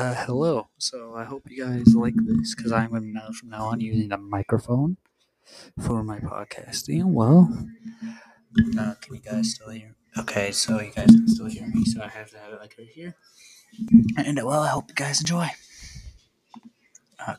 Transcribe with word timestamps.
Uh, 0.00 0.14
hello. 0.24 0.66
So 0.78 1.14
I 1.14 1.24
hope 1.24 1.42
you 1.50 1.62
guys 1.62 1.94
like 1.94 2.14
this 2.16 2.54
because 2.54 2.72
I'm 2.72 3.12
now 3.12 3.28
from 3.38 3.50
now 3.50 3.66
on 3.66 3.82
using 3.82 4.10
a 4.12 4.16
microphone 4.16 4.96
for 5.78 6.02
my 6.02 6.20
podcasting. 6.20 7.04
Well, 7.04 7.52
uh, 8.78 8.94
can 9.02 9.16
you 9.16 9.20
guys 9.20 9.50
still 9.50 9.68
hear? 9.68 9.94
Okay, 10.16 10.52
so 10.52 10.80
you 10.80 10.90
guys 10.90 11.04
can 11.04 11.28
still 11.28 11.52
hear 11.52 11.66
me. 11.66 11.84
So 11.84 12.00
I 12.00 12.08
have 12.08 12.30
to 12.30 12.38
have 12.38 12.54
it 12.54 12.60
like 12.60 12.76
right 12.78 12.88
here. 12.88 13.14
And 14.16 14.42
well, 14.42 14.62
I 14.62 14.68
hope 14.68 14.88
you 14.88 14.94
guys 14.94 15.20
enjoy. 15.20 15.50
Uh, 17.18 17.34